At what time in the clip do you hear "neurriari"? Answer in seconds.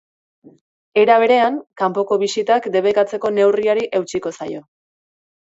3.37-3.87